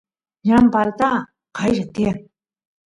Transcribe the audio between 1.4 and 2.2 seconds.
qaylla tiyan